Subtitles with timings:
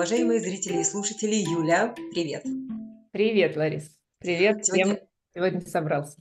[0.00, 1.34] уважаемые зрители и слушатели.
[1.34, 2.42] Юля, привет!
[3.12, 3.98] Привет, Ларис!
[4.18, 6.16] Привет всем, Сегодня, кто сегодня собрался.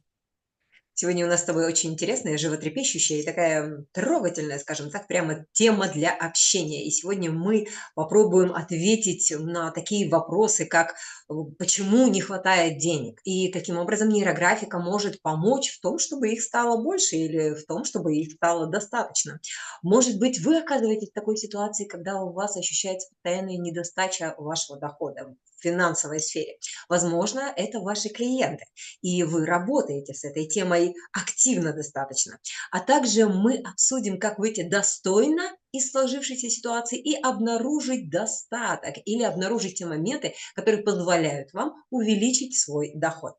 [1.00, 5.88] Сегодня у нас с тобой очень интересная, животрепещущая и такая трогательная, скажем так, прямо тема
[5.88, 6.86] для общения.
[6.86, 10.96] И сегодня мы попробуем ответить на такие вопросы, как
[11.29, 16.41] э, почему не хватает денег и каким образом нейрографика может помочь в том, чтобы их
[16.41, 19.39] стало больше или в том, чтобы их стало достаточно.
[19.82, 25.33] Может быть, вы оказываетесь в такой ситуации, когда у вас ощущается постоянная недостача вашего дохода
[25.61, 26.57] финансовой сфере.
[26.87, 28.65] Возможно, это ваши клиенты,
[29.01, 32.39] и вы работаете с этой темой активно достаточно.
[32.72, 39.75] А также мы обсудим, как выйти достойно из сложившейся ситуации и обнаружить достаток или обнаружить
[39.77, 43.33] те моменты, которые позволяют вам увеличить свой доход.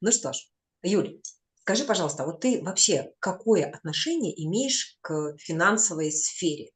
[0.00, 0.38] Ну что ж,
[0.82, 1.20] Юль,
[1.60, 6.70] скажи, пожалуйста, вот ты вообще какое отношение имеешь к финансовой сфере?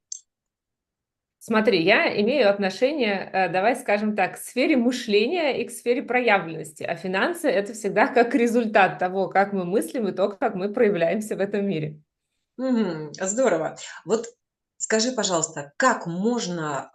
[1.49, 6.83] Смотри, я имею отношение, э, давай скажем так, к сфере мышления и к сфере проявленности,
[6.83, 11.35] а финансы– это всегда как результат того, как мы мыслим и то, как мы проявляемся
[11.35, 12.03] в этом мире.
[12.57, 13.13] Мгм.
[13.19, 13.77] Здорово.
[14.05, 14.27] Вот
[14.77, 16.91] скажи, пожалуйста, как можно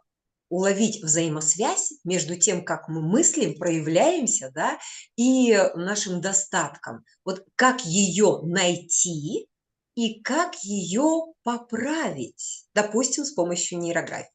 [0.50, 4.78] уловить взаимосвязь между тем, как мы мыслим, проявляемся, да,
[5.16, 7.04] и нашим достатком?
[7.24, 9.48] Вот как ее найти
[9.96, 12.68] и как ее поправить?
[12.72, 14.33] Допустим, с помощью нейрографии.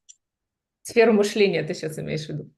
[0.89, 2.49] Сферу мышления ты сейчас имеешь в виду?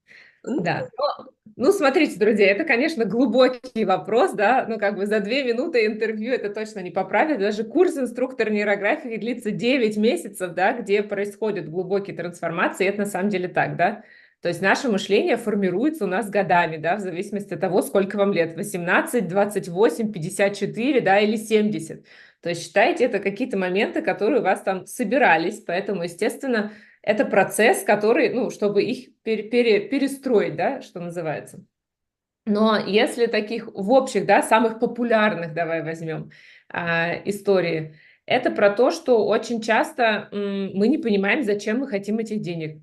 [0.44, 0.88] Ну, Да.
[0.98, 5.86] Но, ну, смотрите, друзья, это, конечно, глубокий вопрос, да, ну, как бы за две минуты
[5.86, 7.40] интервью это точно не поправит.
[7.40, 13.30] Даже курс инструктор нейрографии длится 9 месяцев, да, где происходят глубокие трансформации, это на самом
[13.30, 14.04] деле так, да.
[14.42, 18.32] То есть наше мышление формируется у нас годами, да, в зависимости от того, сколько вам
[18.32, 22.06] лет, 18, 28, 54, да, или 70.
[22.42, 27.84] То есть считайте, это какие-то моменты, которые у вас там собирались, поэтому, естественно, это процесс,
[27.84, 31.66] который, ну, чтобы их пере, пере, перестроить, да, что называется.
[32.46, 36.32] Но если таких в общих, да, самых популярных, давай возьмем
[36.70, 37.96] а, истории,
[38.26, 42.82] это про то, что очень часто м, мы не понимаем, зачем мы хотим этих денег.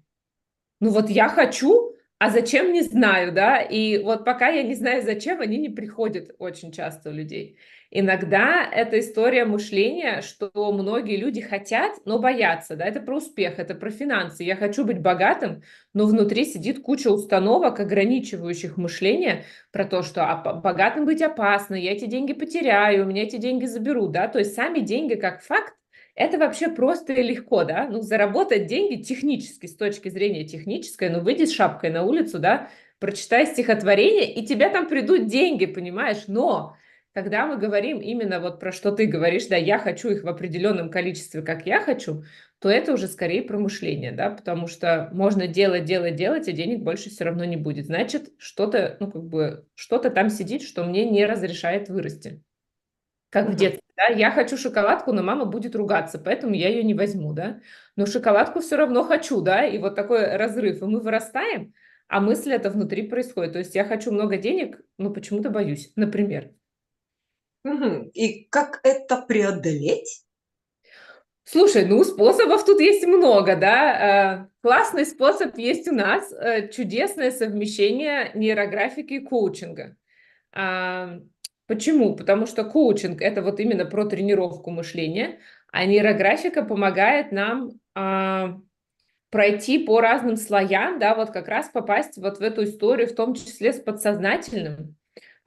[0.80, 5.02] Ну вот я хочу, а зачем не знаю, да, и вот пока я не знаю
[5.02, 7.58] зачем, они не приходят очень часто у людей.
[7.90, 13.74] Иногда это история мышления, что многие люди хотят, но боятся, да, это про успех, это
[13.74, 14.44] про финансы.
[14.44, 15.62] Я хочу быть богатым,
[15.94, 22.04] но внутри сидит куча установок, ограничивающих мышление про то, что богатым быть опасно, я эти
[22.04, 25.72] деньги потеряю, у меня эти деньги заберут, да, то есть сами деньги как факт,
[26.14, 31.20] это вообще просто и легко, да, ну, заработать деньги технически, с точки зрения технической, ну,
[31.20, 36.76] выйди с шапкой на улицу, да, прочитай стихотворение, и тебе там придут деньги, понимаешь, но
[37.14, 40.90] когда мы говорим именно вот про что ты говоришь, да, я хочу их в определенном
[40.90, 42.24] количестве, как я хочу,
[42.60, 46.82] то это уже скорее про мышление, да, потому что можно делать, делать, делать, а денег
[46.82, 47.86] больше все равно не будет.
[47.86, 52.42] Значит, что-то, ну, как бы, что-то там сидит, что мне не разрешает вырасти.
[53.30, 56.94] Как в детстве, да, я хочу шоколадку, но мама будет ругаться, поэтому я ее не
[56.94, 57.60] возьму, да,
[57.94, 61.74] но шоколадку все равно хочу, да, и вот такой разрыв, и мы вырастаем,
[62.08, 66.52] а мысль это внутри происходит, то есть я хочу много денег, но почему-то боюсь, например.
[67.64, 68.08] Мгм.
[68.14, 70.24] И как это преодолеть?
[71.44, 74.42] Слушай, ну способов тут есть много, да.
[74.42, 79.96] Э, Классный способ есть у нас, э, чудесное совмещение нейрографики и коучинга.
[80.52, 81.20] А,
[81.68, 82.16] Почему?
[82.16, 85.38] Потому что коучинг– это вот именно про тренировку мышления,
[85.70, 88.58] а нейрографика помогает нам а,
[89.30, 93.34] пройти по разным слоям, да, вот как раз попасть вот в эту историю, в том
[93.34, 94.96] числе с подсознательным.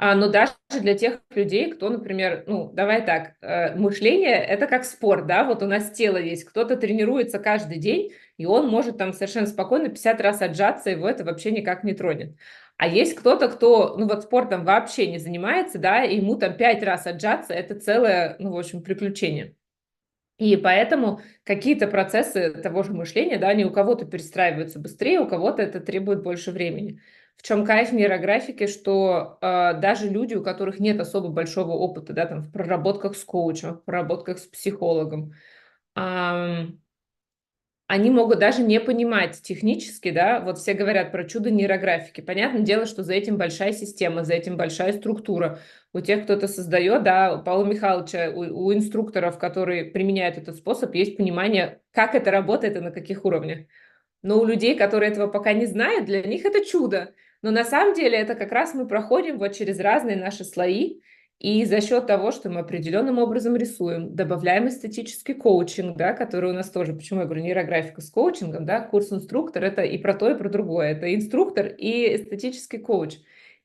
[0.04, 4.84] А, но даже для тех людей, кто, например, ну, давай так, э, мышление– это как
[4.84, 9.14] спорт, да, вот у нас тело есть, кто-то тренируется каждый день, и он может там
[9.14, 12.36] совершенно спокойно 50 раз отжаться, его это вообще никак не тронет.
[12.78, 16.82] А есть кто-то, кто, ну, вот спортом вообще не занимается, да, и ему там 5
[16.82, 19.54] раз отжаться– это целое, ну, в общем, приключение.
[20.38, 25.62] И поэтому какие-то процессы того же мышления, да, они у кого-то перестраиваются быстрее, у кого-то
[25.62, 27.00] это требует больше времени.
[27.42, 32.28] В чем кайф нейрографики, что э, даже люди, у которых нет особо большого опыта, да,
[32.28, 35.34] там в проработках с коучем, в проработках с психологом,
[35.96, 36.68] э,
[37.88, 42.22] они могут даже не понимать технически, да, вот все говорят про чудо нейрографики.
[42.22, 45.58] Понятное дело, что за этим большая система, за этим большая структура.
[45.94, 50.58] У тех, кто это создает, да, у Павла Михайловича, у, у инструкторов, которые применяют этот
[50.58, 53.66] способ, есть понимание, как это работает и на каких уровнях.
[54.22, 57.16] Но у людей, которые этого пока не знают, для них это чудо.
[57.42, 61.02] Но на самом деле это как раз мы проходим вот через разные наши слои,
[61.40, 66.54] И за счет того, что мы определенным образом рисуем, добавляем эстетический коучинг, да, который у
[66.54, 70.30] нас тоже, почему я говорю нейрографика с коучингом, да, курс инструктор, это и про то,
[70.30, 70.90] и про другое.
[70.92, 73.18] Это инструктор и эстетический коуч.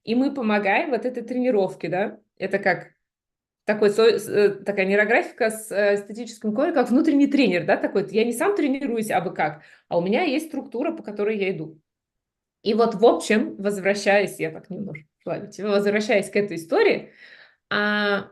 [0.05, 2.93] И мы помогаем вот этой тренировке, да, это как
[3.64, 8.32] такой, э, такая нейрографика с э, эстетическим коучем, как внутренний тренер, да, такой, я не
[8.32, 11.78] сам тренируюсь, а бы как, а у меня есть структура, по которой я иду.
[12.67, 17.13] И вот в общем, возвращаясь, я так немножко, возвращаясь к этой истории,
[17.71, 18.29] а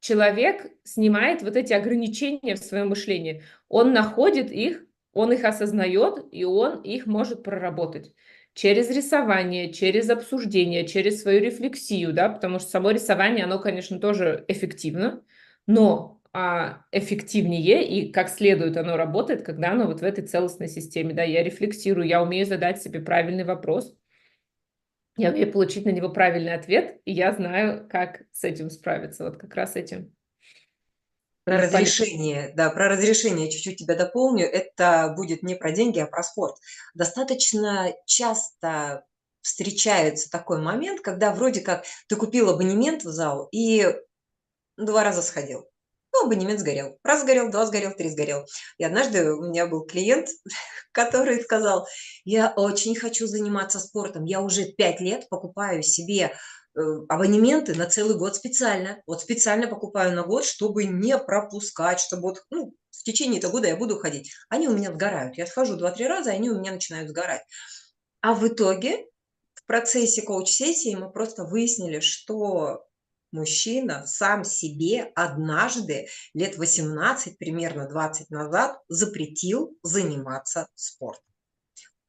[0.00, 3.44] человек снимает вот эти ограничения в своем мышлении.
[3.68, 8.12] Он находит их, он их осознает, и он их может проработать
[8.54, 14.44] через рисование, через обсуждение, через свою рефлексию, да, потому что само рисование, оно, конечно, тоже
[14.48, 15.22] эффективно,
[15.68, 21.24] но эффективнее и как следует оно работает, когда оно вот в этой целостной системе, да,
[21.24, 23.96] я рефлексирую, я умею задать себе правильный вопрос,
[25.16, 29.38] я умею получить на него правильный ответ, и я знаю, как с этим справиться, вот
[29.38, 30.14] как раз этим.
[31.44, 34.46] Про разрешение, да, про разрешение чуть-чуть тебя дополню.
[34.46, 36.56] Это будет не про деньги, а про спорт.
[36.94, 39.04] Достаточно часто
[39.40, 43.86] встречается такой момент, когда вроде как ты купил абонемент в зал и
[44.76, 45.69] два раза сходил.
[46.12, 46.98] Ну, абонемент сгорел.
[47.04, 48.44] Раз сгорел, два сгорел, три сгорел.
[48.78, 50.28] И однажды у меня был клиент,
[50.92, 51.86] который сказал,
[52.24, 56.32] я очень хочу заниматься спортом, я уже пять лет покупаю себе
[56.76, 59.00] э, абонементы на целый год специально.
[59.06, 63.68] Вот специально покупаю на год, чтобы не пропускать, чтобы вот, ну, в течение этого года
[63.68, 64.32] я буду ходить.
[64.48, 65.38] Они у меня сгорают.
[65.38, 67.42] Я схожу два-три раза, они у меня начинают сгорать.
[68.20, 69.06] А в итоге
[69.54, 72.84] в процессе коуч-сессии мы просто выяснили, что
[73.32, 81.24] мужчина сам себе однажды, лет 18, примерно 20 назад, запретил заниматься спортом.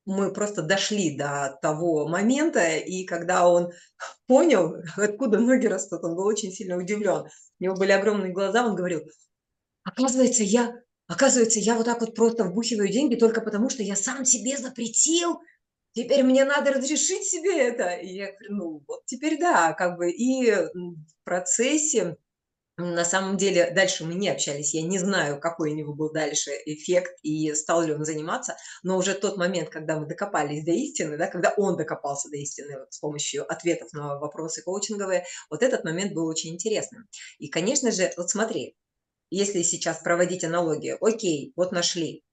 [0.05, 3.71] Мы просто дошли до того момента, и когда он
[4.25, 7.27] понял, откуда ноги растут, он был очень сильно удивлен.
[7.59, 9.01] У него были огромные глаза, он говорил,
[9.83, 10.73] оказывается, я,
[11.07, 15.39] оказывается, я вот так вот просто вбухиваю деньги только потому, что я сам себе запретил
[15.93, 17.95] теперь мне надо разрешить себе это.
[17.95, 22.17] И я говорю, ну вот теперь да, как бы и в процессе
[22.77, 26.51] на самом деле дальше мы не общались, я не знаю, какой у него был дальше
[26.65, 31.17] эффект и стал ли он заниматься, но уже тот момент, когда мы докопались до истины,
[31.17, 35.83] да, когда он докопался до истины вот, с помощью ответов на вопросы коучинговые, вот этот
[35.83, 37.07] момент был очень интересным.
[37.39, 38.75] И, конечно же, вот смотри,
[39.29, 42.23] если сейчас проводить аналогию, окей, вот нашли,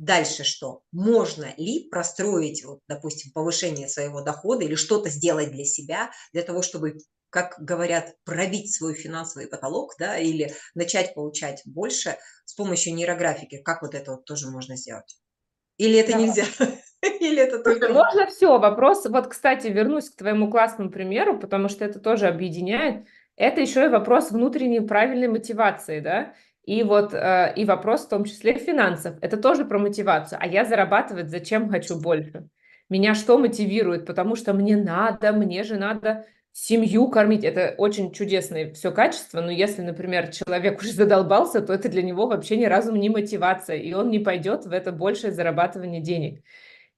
[0.00, 0.80] Дальше что?
[0.92, 6.62] Можно ли простроить, вот, допустим, повышение своего дохода или что-то сделать для себя, для того,
[6.62, 6.96] чтобы,
[7.28, 12.16] как говорят, пробить свой финансовый потолок, да, или начать получать больше
[12.46, 13.58] с помощью нейрографики?
[13.58, 15.18] Как вот это вот тоже можно сделать?
[15.76, 16.18] Или это да.
[16.18, 16.44] нельзя?
[17.20, 17.92] Или это только...
[17.92, 18.58] Можно все.
[18.58, 23.04] Вопрос, вот, кстати, вернусь к твоему классному примеру, потому что это тоже объединяет.
[23.36, 26.32] Это еще и вопрос внутренней правильной мотивации, да?
[26.64, 29.16] И вот э, и вопрос в том числе финансов.
[29.20, 30.38] Это тоже про мотивацию.
[30.40, 32.48] А я зарабатывать зачем хочу больше?
[32.88, 34.06] Меня что мотивирует?
[34.06, 37.44] Потому что мне надо, мне же надо семью кормить.
[37.44, 42.26] Это очень чудесное все качество, но если, например, человек уже задолбался, то это для него
[42.26, 46.42] вообще ни разу не мотивация, и он не пойдет в это большее зарабатывание денег.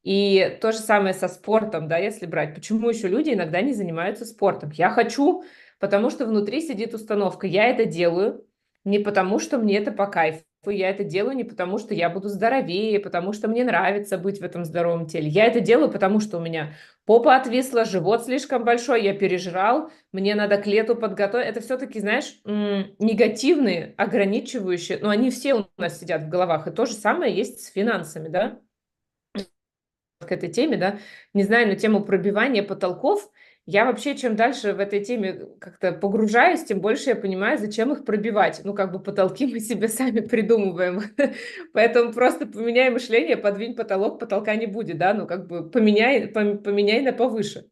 [0.03, 2.55] И то же самое со спортом, да, если брать.
[2.55, 4.70] Почему еще люди иногда не занимаются спортом?
[4.70, 5.44] Я хочу,
[5.79, 7.46] потому что внутри сидит установка.
[7.46, 8.44] Я это делаю,
[8.84, 12.29] не потому, что мне это по кайфу, я это делаю не потому, что я буду
[12.29, 15.29] здоровее, потому что мне нравится быть в этом здоровом теле.
[15.29, 16.74] Я это делаю, потому что у меня
[17.05, 21.48] попа отвисла, живот слишком большой, я пережрал, мне надо к лету подготовить.
[21.48, 26.69] Это все-таки, знаешь, негативные, ограничивающие, но они все у нас сидят в головах.
[26.69, 28.60] И то же самое есть с финансами, да?
[30.20, 31.01] К этой теме, да,
[31.34, 33.31] не знаю, на тему пробивания потолков–
[33.65, 38.05] я вообще, чем дальше в этой теме как-то погружаюсь, тем больше я понимаю, зачем их
[38.05, 38.63] пробивать.
[38.65, 41.03] Ну, как бы потолки мы себе сами придумываем.
[41.73, 47.03] Поэтому просто поменяй мышление, подвинь потолок, потолка не будет, да, ну, как бы поменяй, поменяй
[47.03, 47.67] на повыше.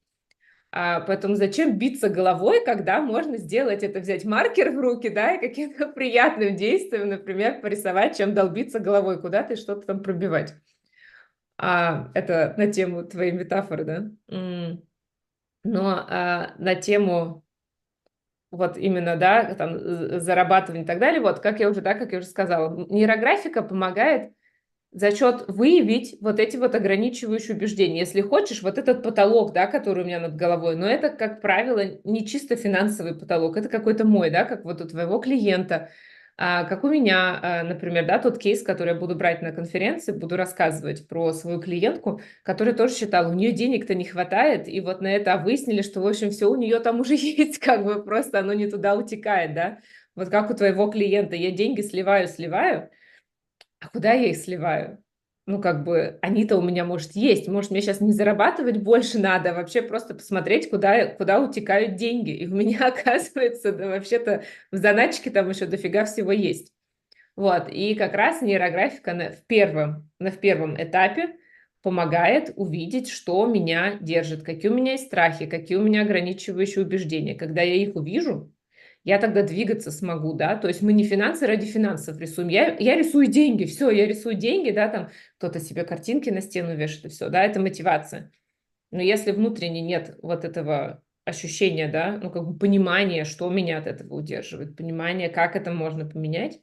[0.72, 5.40] А, поэтому зачем биться головой, когда можно сделать это, взять маркер в руки, да, и
[5.40, 10.54] каким-то приятным действием, например, порисовать, чем долбиться головой куда-то и что-то там пробивать.
[11.58, 14.10] А, это на тему твоей метафоры, да?
[15.64, 17.44] Но а, на тему
[18.50, 19.78] вот именно, да, там,
[20.20, 24.32] зарабатывания и так далее, вот, как я уже, да, как я уже сказала, нейрографика помогает
[24.92, 28.00] за счет выявить вот эти вот ограничивающие убеждения.
[28.00, 32.00] Если хочешь, вот этот потолок, да, который у меня над головой, но это, как правило,
[32.02, 35.90] не чисто финансовый потолок, это какой-то мой, да, как вот у твоего клиента.
[36.36, 40.12] А, как у меня, а, например, да, тот кейс, который я буду брать на конференции,
[40.12, 45.02] буду рассказывать про свою клиентку, которая тоже считала, у нее денег-то не хватает, и вот
[45.02, 48.38] на это выяснили, что, в общем, все у нее там уже есть, как бы просто
[48.40, 49.78] оно не туда утекает, да.
[50.14, 52.90] Вот как у твоего клиента, я деньги сливаю, сливаю,
[53.80, 55.02] а куда я их сливаю?
[55.46, 59.50] Ну, как бы, они-то у меня, может, есть, может, мне сейчас не зарабатывать больше надо,
[59.50, 62.30] а вообще просто посмотреть, куда, куда утекают деньги.
[62.30, 66.72] И у меня, оказывается, да, вообще-то в заначке там еще дофига всего есть.
[67.36, 71.36] Вот, и как раз нейрографика на, в, первом, на, в первом этапе
[71.82, 77.34] помогает увидеть, что меня держит, какие у меня есть страхи, какие у меня ограничивающие убеждения.
[77.34, 78.52] Когда я их увижу,
[79.04, 82.96] я тогда двигаться смогу, да, то есть мы не финансы ради финансов рисуем, я, я
[82.96, 87.08] рисую деньги, все, я рисую деньги, да, там кто-то себе картинки на стену вешает, и
[87.08, 88.30] все, да, это мотивация.
[88.90, 93.86] Но если внутренне нет вот этого ощущения, да, ну, как бы понимания, что меня от
[93.86, 96.60] этого удерживает, понимание, как это можно поменять,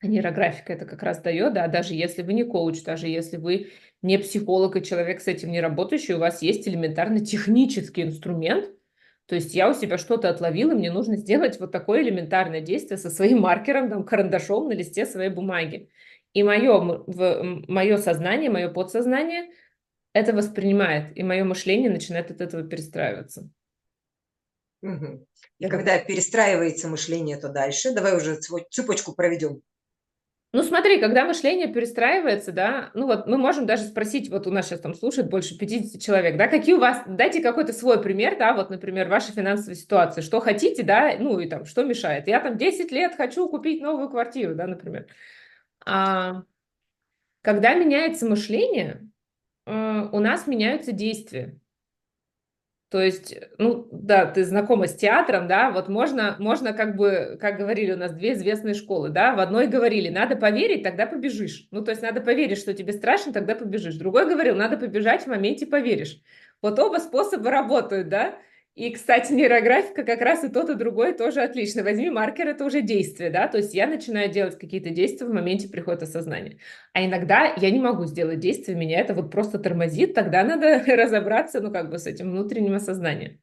[0.00, 3.72] а нейрографика это как раз дает, да, даже если вы не коуч, даже если вы
[4.00, 8.70] не психолог и человек с этим не работающий, у вас есть элементарно технический инструмент–
[9.26, 13.10] то есть я у себя что-то отловила, мне нужно сделать вот такое элементарное действие со
[13.10, 15.88] своим маркером, там, карандашом на листе своей бумаги.
[16.32, 19.50] И мое, в, мое сознание, мое подсознание
[20.12, 23.48] это воспринимает, и мое мышление начинает от этого перестраиваться.
[24.82, 25.26] Угу.
[25.58, 27.94] И когда перестраивается мышление, то дальше.
[27.94, 28.36] Давай уже
[28.70, 29.62] цепочку проведем.
[30.54, 34.66] Ну, смотри, когда мышление перестраивается, да, ну вот мы можем даже спросить, вот у нас
[34.66, 38.52] сейчас там слушает больше 50 человек, да, какие у вас, дайте какой-то свой пример, да,
[38.52, 42.28] вот, например, ваша финансовая ситуация, что хотите, да, ну и там, что мешает.
[42.28, 45.06] Я там 10 лет хочу купить новую квартиру, да, например.
[45.86, 46.42] А,
[47.40, 49.08] когда меняется мышление,
[49.66, 51.58] э, у нас меняются действия.
[52.92, 57.56] То есть, ну да, ты знакома с театром, да, вот можно, можно как бы, как
[57.56, 61.68] говорили у нас, две известные школы, да, в одной говорили, надо поверить, тогда побежишь.
[61.70, 63.94] Ну, то есть надо поверить, что тебе страшно, тогда побежишь.
[63.94, 66.20] Другой говорил, надо побежать, в моменте поверишь.
[66.60, 68.36] Вот оба способа работают, да,
[68.74, 71.82] и, кстати, нейрографика как раз и тот, и другой тоже отлично.
[71.82, 75.68] Возьми маркер, это уже действие, да, то есть я начинаю делать какие-то действия в моменте
[75.68, 76.56] прихода осознания.
[76.94, 81.60] А иногда я не могу сделать действие, меня это вот просто тормозит, тогда надо разобраться,
[81.60, 83.38] ну, как бы с этим внутренним осознанием.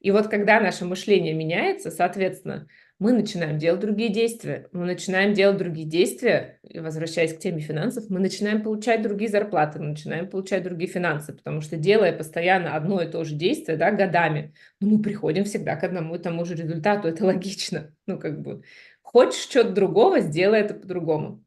[0.00, 2.68] И вот когда наше мышление меняется, соответственно,
[2.98, 4.68] мы начинаем делать другие действия.
[4.72, 9.78] Мы начинаем делать другие действия, и возвращаясь к теме финансов, мы начинаем получать другие зарплаты,
[9.78, 13.90] мы начинаем получать другие финансы, потому что делая постоянно одно и то же действие, да,
[13.90, 17.92] годами, ну, мы приходим всегда к одному и тому же результату, это логично.
[18.06, 18.62] Ну, как бы,
[19.02, 21.44] хочешь что-то другого, сделай это по-другому.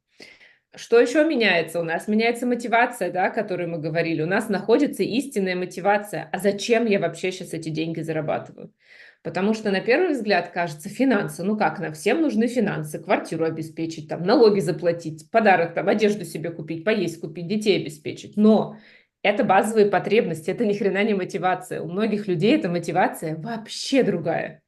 [0.76, 1.80] Что еще меняется?
[1.80, 4.22] У нас меняется мотивация, да, о которой мы говорили.
[4.22, 6.30] У нас находится истинная мотивация.
[6.32, 8.72] А зачем я вообще сейчас эти деньги зарабатываю?
[9.22, 14.08] Потому что на первый взгляд кажется финансы, ну как, на всем нужны финансы, квартиру обеспечить,
[14.08, 18.38] там, налоги заплатить, подарок, там, одежду себе купить, поесть купить, детей обеспечить.
[18.38, 18.78] Но
[19.22, 21.82] это базовые потребности, это ни хрена не мотивация.
[21.82, 24.62] У многих людей эта мотивация вообще другая.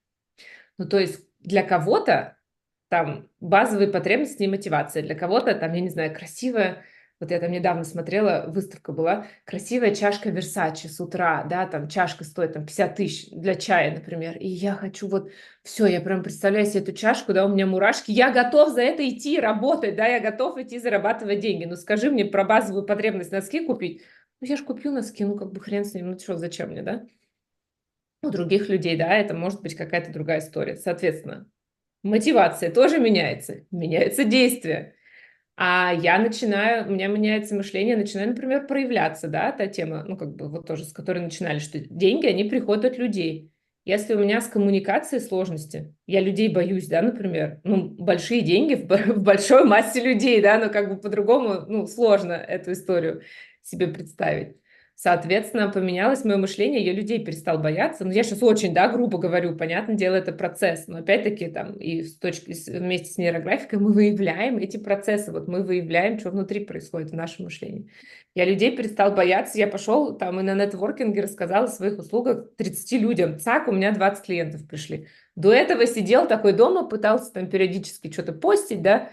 [0.77, 2.37] Ну то есть для кого-то
[2.89, 6.83] там базовые потребности и мотивация, для кого-то там, я не знаю, красивая
[7.21, 12.23] вот я там недавно смотрела, выставка была, красивая чашка Версачи с утра, да, там чашка
[12.23, 16.65] стоит там 50 тысяч для чая, например, и я хочу вот, все, я прям представляю
[16.65, 20.19] себе эту чашку, да, у меня мурашки, я готов за это идти работать, да, я
[20.19, 24.01] готов идти зарабатывать деньги, ну скажи мне про базовую потребность носки купить,
[24.41, 26.81] ну я же купил носки, ну как бы хрен с ним, ну что, зачем мне,
[26.81, 27.05] да?
[28.23, 31.47] У других людей, да, это может быть какая-то другая история, соответственно,
[32.01, 34.95] мотивация тоже меняется, меняется действие,
[35.63, 40.35] а я начинаю, у меня меняется мышление, начинаю, например, проявляться, да, та тема, ну, как
[40.35, 43.51] бы вот тоже, с которой начинали, что деньги, они приходят от людей.
[43.85, 48.87] Если у меня с коммуникацией сложности, я людей боюсь, да, например, ну, большие деньги в,
[49.17, 53.21] в большой массе людей, да, но как бы по-другому, ну, сложно эту историю
[53.61, 54.55] себе представить.
[55.03, 58.05] Соответственно, поменялось мое мышление, я людей перестал бояться.
[58.05, 60.85] Ну, я сейчас очень, да, грубо говорю, понятное дело, это процесс.
[60.85, 65.31] Но опять-таки там и с точки, вместе с нейрографикой мы выявляем эти процессы.
[65.31, 67.89] Вот мы выявляем, что внутри происходит в нашем мышлении.
[68.35, 73.01] Я людей перестал бояться, я пошел там и на нетворкинге рассказал о своих услугах 30
[73.01, 73.39] людям.
[73.39, 75.07] Цак, у меня 20 клиентов пришли.
[75.35, 79.09] До этого сидел такой дома, пытался там периодически что-то постить, да,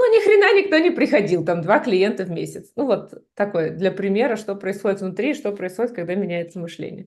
[0.00, 2.72] ну, ни хрена никто не приходил, там два клиента в месяц.
[2.74, 7.06] Ну, вот такое для примера, что происходит внутри, что происходит, когда меняется мышление.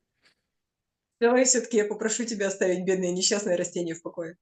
[1.19, 4.37] Давай все-таки я попрошу тебя оставить бедное несчастное растение в покое.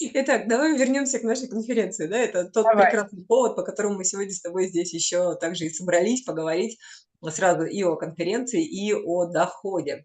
[0.00, 2.06] Итак, давай вернемся к нашей конференции.
[2.06, 2.18] Да?
[2.18, 2.86] Это тот давай.
[2.86, 6.78] прекрасный повод, по которому мы сегодня с тобой здесь еще также и собрались поговорить
[7.30, 10.04] сразу и о конференции, и о доходе.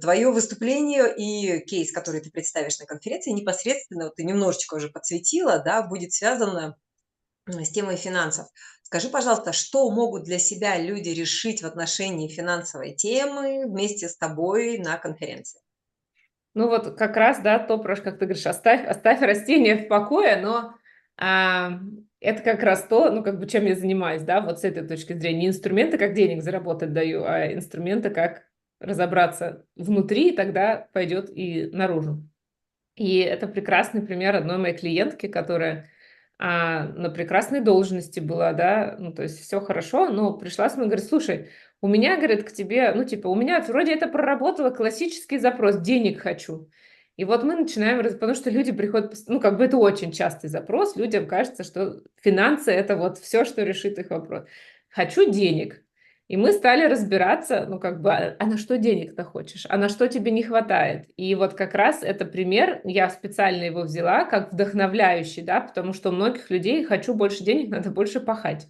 [0.00, 5.58] Твое выступление и кейс, который ты представишь на конференции, непосредственно, вот ты немножечко уже подсветила,
[5.58, 6.76] да, будет связано
[7.46, 8.46] с темой финансов.
[8.82, 14.78] Скажи, пожалуйста, что могут для себя люди решить в отношении финансовой темы вместе с тобой
[14.78, 15.60] на конференции?
[16.54, 20.36] Ну вот как раз, да, то, про как ты говоришь, оставь, оставь растение в покое,
[20.36, 20.74] но
[21.16, 21.78] а,
[22.18, 25.12] это как раз то, ну как бы чем я занимаюсь, да, вот с этой точки
[25.12, 25.42] зрения.
[25.42, 28.49] Не инструменты, как денег заработать даю, а инструменты, как
[28.80, 32.26] разобраться внутри, и тогда пойдет и наружу.
[32.96, 35.88] И это прекрасный пример одной моей клиентки, которая
[36.38, 40.86] а, на прекрасной должности была, да, ну, то есть все хорошо, но пришла с мной,
[40.86, 41.50] говорит, слушай,
[41.82, 46.20] у меня, говорит, к тебе, ну, типа, у меня вроде это проработало классический запрос, денег
[46.20, 46.70] хочу.
[47.16, 50.96] И вот мы начинаем, потому что люди приходят, ну, как бы это очень частый запрос,
[50.96, 54.44] людям кажется, что финансы– это вот все, что решит их вопрос.
[54.88, 55.82] Хочу денег.
[56.30, 59.88] И мы стали разбираться, ну, как бы, а, а на что денег-то хочешь, а на
[59.88, 61.08] что тебе не хватает.
[61.16, 66.10] И вот как раз это пример, я специально его взяла как вдохновляющий, да, потому что
[66.10, 68.68] у многих людей хочу больше денег, надо больше пахать.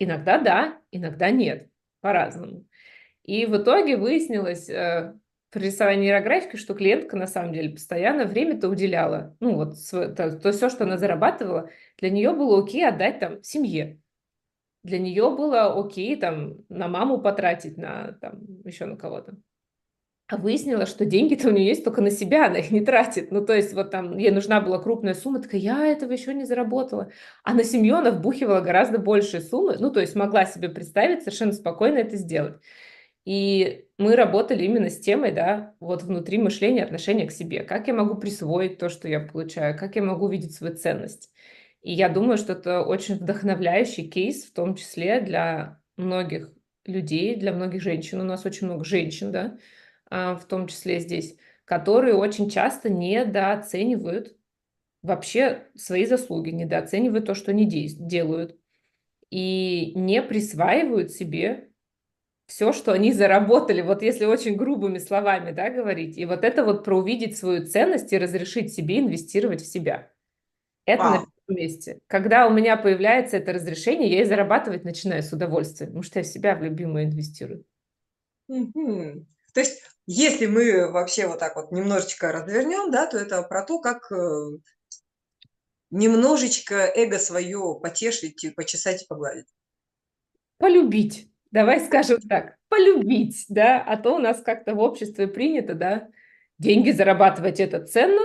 [0.00, 1.68] Иногда да, иногда нет,
[2.00, 2.66] по-разному.
[3.22, 5.14] И в итоге выяснилось э,
[5.50, 9.36] при рисовании нейрографики, что клиентка на самом деле постоянно время-то уделяла.
[9.38, 14.00] Ну вот то, то все, что она зарабатывала, для нее было окей отдать там семье
[14.86, 19.36] для нее было окей там на маму потратить, на там еще на кого-то.
[20.28, 23.30] А выяснилось, что деньги-то у нее есть только на себя, она их не тратит.
[23.30, 26.44] Ну, то есть вот там ей нужна была крупная сумма, такая, я этого еще не
[26.44, 27.12] заработала.
[27.44, 31.52] А на семью она вбухивала гораздо большие суммы, ну, то есть могла себе представить совершенно
[31.52, 32.60] спокойно это сделать.
[33.24, 37.62] И мы работали именно с темой, да, вот внутри мышления, отношения к себе.
[37.62, 41.30] Как я могу присвоить то, что я получаю, как я могу видеть свою ценность.
[41.86, 46.50] И я думаю, что это очень вдохновляющий кейс, в том числе для многих
[46.84, 48.20] людей, для многих женщин.
[48.20, 49.56] У нас очень много женщин, да,
[50.10, 54.36] а, в том числе здесь, которые очень часто недооценивают
[55.02, 58.58] вообще свои заслуги, недооценивают то, что они делают,
[59.30, 61.68] и не присваивают себе
[62.48, 66.18] все, что они заработали, вот если очень грубыми словами да, говорить.
[66.18, 70.10] И вот это вот про увидеть свою ценность и разрешить себе инвестировать в себя.
[70.84, 71.98] Это Вау месте.
[72.06, 76.24] Когда у меня появляется это разрешение, я и зарабатывать начинаю с удовольствием, потому что я
[76.24, 77.64] в себя в любимую инвестирую.
[78.48, 79.26] Мгм.
[79.52, 83.80] То есть, если мы вообще вот так вот немножечко развернем, да, то это про то,
[83.80, 84.50] как э,
[85.90, 89.46] немножечко эго свое потешить, почесать и погладить.
[90.58, 91.30] Полюбить.
[91.50, 96.08] Давай скажем так, полюбить, да, а то у нас как-то в обществе принято, да,
[96.58, 98.22] деньги зарабатывать это ценно,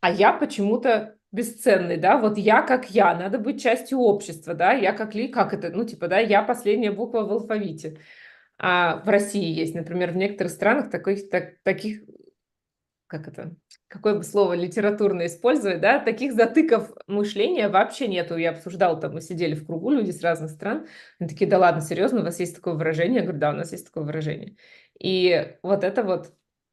[0.00, 4.92] а я почему-то бесценный, да, вот я как я, надо быть частью общества, да, я
[4.92, 7.98] как ли, как это, ну, типа, да, я последняя буква в алфавите.
[8.58, 12.02] А в России есть, например, в некоторых странах таких, так, таких
[13.10, 13.56] как это,
[13.88, 18.36] какое бы слово литературно использовать, да, таких затыков мышления вообще нету.
[18.36, 20.86] Я обсуждала, там мы сидели в кругу, люди с разных стран,
[21.18, 23.16] они такие, да ладно, серьезно, у вас есть такое выражение?
[23.16, 24.56] Я говорю, да, у нас есть такое выражение.
[25.00, 26.32] И вот это вот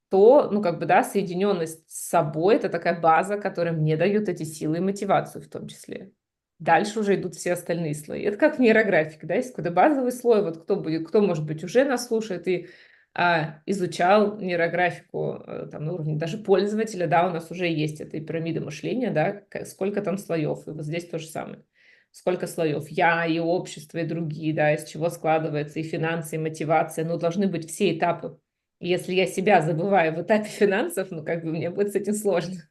[0.09, 4.43] то, ну, как бы, да, соединенность с собой– это такая база, которая мне дает эти
[4.43, 6.11] силы и мотивацию в том числе.
[6.59, 8.23] Дальше уже идут все остальные слои.
[8.23, 11.63] Это как в нейрографике, да, есть какой-то базовый слой, вот кто будет, кто, может быть,
[11.63, 12.67] уже нас слушает и
[13.13, 18.19] а, изучал нейрографику а, там на уровне даже пользователя, да, у нас уже есть эта
[18.19, 21.63] пирамида мышления, да, сколько там слоев, и вот здесь то же самое.
[22.11, 22.87] Сколько слоев?
[22.89, 27.47] Я и общество, и другие, да, из чего складывается и финансы, и мотивация, но должны
[27.47, 28.39] быть все этапы
[28.79, 32.69] если я себя забываю в этапе финансов, ну, как бы мне будет с этим сложно.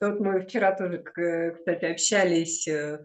[0.00, 2.98] Вот мы вчера тоже, кстати, общались э,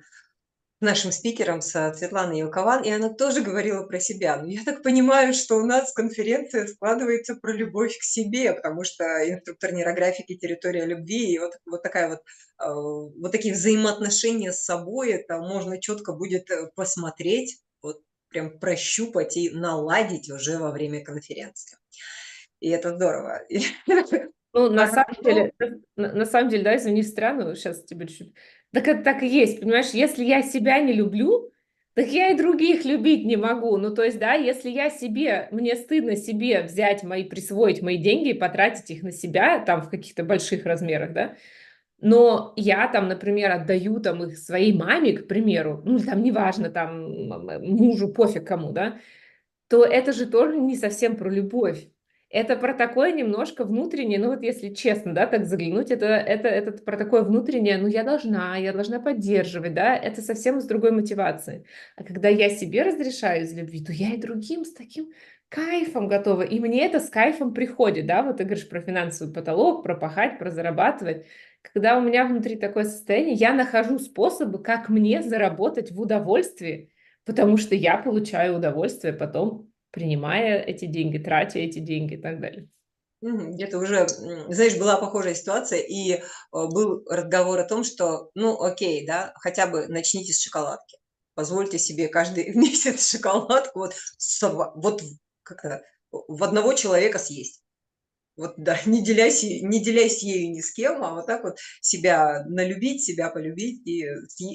[0.79, 4.37] с нашим спикером, со Светланой Елкован, и она тоже говорила про себя.
[4.37, 9.03] Но я так понимаю, что у нас конференция складывается про любовь к себе, потому что
[9.29, 15.11] инструктор нейрографики «Территория любви» и вот, вот такая вот, э, вот такие взаимоотношения с собой,
[15.11, 17.61] это можно четко будет э, посмотреть,
[18.29, 21.77] прям прощупать и наладить уже во время конференции.
[22.59, 23.41] И это здорово.
[24.51, 25.53] Ну, на самом деле,
[25.95, 28.33] на, самом деле, да, извини, странно, сейчас тебе чуть...
[28.73, 31.51] Так это так и есть, понимаешь, если я себя не люблю,
[31.93, 33.77] так я и других любить не могу.
[33.77, 38.29] Ну, то есть, да, если я себе, мне стыдно себе взять мои, присвоить мои деньги
[38.29, 41.35] и потратить их на себя, там, в каких-то больших размерах, да,
[42.01, 47.29] но я там, например, отдаю там их своей маме, к примеру, ну, там, неважно, там,
[47.61, 48.99] мужу, пофиг кому, да,
[49.67, 51.87] то это же тоже не совсем про любовь.
[52.31, 56.71] Это про такое немножко внутреннее, ну вот если честно, да, так заглянуть, это, это, это
[56.83, 61.65] про такое внутреннее, ну я должна, я должна поддерживать, да, это совсем с другой мотивацией.
[61.95, 65.09] А когда я себе разрешаю из любви, то я и другим с таким
[65.49, 69.83] кайфом готова, и мне это с кайфом приходит, да, вот ты говоришь про финансовый потолок,
[69.83, 71.25] про пахать, про зарабатывать.
[71.61, 76.91] Когда у меня внутри такое состояние, я нахожу способы, как мне заработать в удовольствии,
[77.25, 82.69] потому что я получаю удовольствие потом, принимая эти деньги, тратя эти деньги и так далее.
[83.21, 86.19] Где-то уже, знаешь, была похожая ситуация, и э,
[86.51, 90.97] был разговор о том, что, ну, окей, да, хотя бы начните с шоколадки.
[91.33, 93.93] Позвольте себе каждый месяц шоколадку вот,
[94.75, 95.01] вот
[95.49, 97.63] как-то в одного человека съесть.
[98.39, 102.45] Вот, да, не делясь, не делясь ею ни с кем, а вот так вот себя
[102.47, 104.05] налюбить, себя полюбить и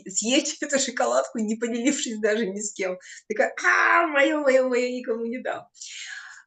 [0.09, 2.99] съесть эту шоколадку, не поделившись даже ни с кем.
[3.29, 5.67] Такая, а, мое, мое, мое, никому не дам.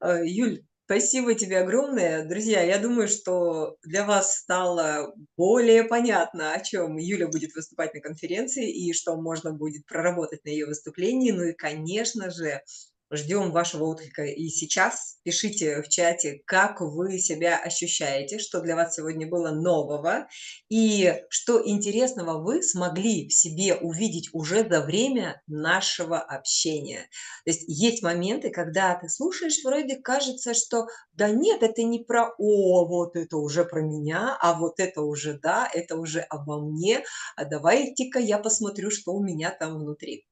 [0.03, 2.23] Э, Юль, Спасибо тебе огромное.
[2.23, 7.99] Друзья, я думаю, что для вас стало более понятно, о чем Юля будет выступать на
[7.99, 11.31] конференции и что можно будет проработать на ее выступлении.
[11.31, 12.61] Ну и, конечно же,
[13.09, 15.19] Ждем вашего отклика и сейчас.
[15.23, 20.27] Пишите в чате, как вы себя ощущаете, что для вас сегодня было нового
[20.69, 27.07] и что интересного вы смогли в себе увидеть уже за время нашего общения.
[27.45, 32.33] То есть есть моменты, когда ты слушаешь, вроде кажется, что да нет, это не про
[32.37, 37.03] «о, вот это уже про меня», а вот это уже да, это уже обо мне,
[37.37, 40.25] а давайте-ка я посмотрю, что у меня там внутри.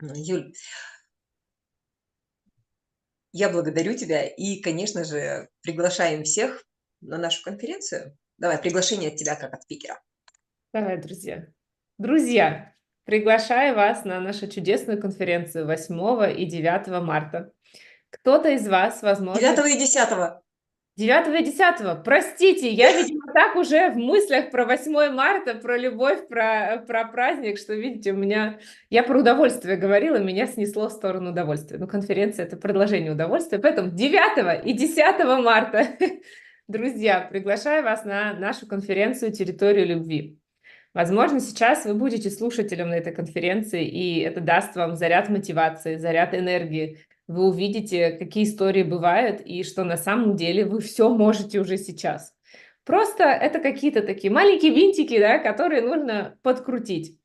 [0.00, 0.52] Юль,
[3.36, 6.64] я благодарю тебя и, конечно же, приглашаем всех
[7.02, 8.16] на нашу конференцию.
[8.38, 10.00] Давай, приглашение от тебя как от спикера.
[10.72, 11.46] Давай, друзья.
[11.98, 12.72] Друзья,
[13.04, 17.52] приглашаю вас на нашу чудесную конференцию 8 и 9 марта.
[18.08, 19.40] Кто-то из вас, возможно...
[19.40, 20.08] 9 и 10.
[20.96, 22.02] 9 и 10.
[22.04, 27.58] Простите, я, видимо, так уже в мыслях про 8 марта, про любовь, про, про праздник,
[27.58, 28.58] что, видите, у меня...
[28.88, 31.76] Я про удовольствие говорила, меня снесло в сторону удовольствия.
[31.76, 33.58] Ну, конференция– это продолжение удовольствия.
[33.58, 35.86] Поэтому 9 и 10 марта,
[36.68, 40.38] друзья, приглашаю вас на нашу конференцию «Территорию любви».
[40.94, 46.32] Возможно, сейчас вы будете слушателем на этой конференции, и это даст вам заряд мотивации, заряд
[46.32, 51.76] энергии, вы увидите, какие истории бывают, и что на самом деле вы все можете уже
[51.76, 52.32] сейчас.
[52.84, 57.18] Просто это какие-то такие маленькие винтики, да, которые нужно подкрутить.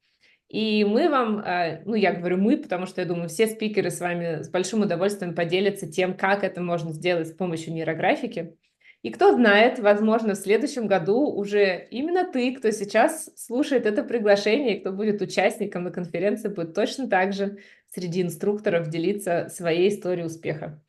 [0.50, 4.02] И мы вам, э, ну я говорю мы, потому что я думаю, все спикеры с
[4.02, 8.58] вами с большим удовольствием поделятся тем, как это можно сделать с помощью нейрографики.
[9.02, 14.80] И кто знает, возможно, в следующем году уже именно ты, кто сейчас слушает это приглашение,
[14.80, 17.58] кто будет участником на конференции, будет точно так же
[17.94, 20.82] среди инструкторов делиться своей историей успеха,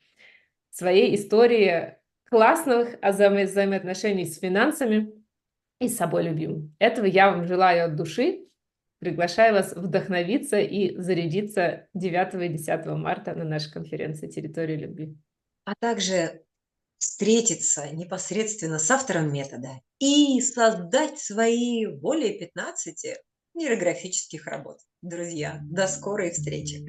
[0.70, 5.12] своей историей классных взаимо взаимоотношений с финансами
[5.80, 6.74] и с собой любимым.
[6.78, 8.46] Этого я вам желаю от души.
[9.00, 15.16] Приглашаю вас вдохновиться и зарядиться 9 и 10 марта на нашей конференции «Территория любви».
[15.64, 16.44] А также
[16.98, 23.18] встретиться непосредственно с автором метода и создать свои более 15
[23.54, 24.78] нейрографических работ.
[25.02, 26.86] Друзья, до скорой встречи!